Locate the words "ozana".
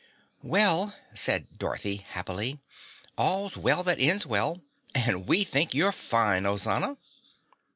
6.47-6.97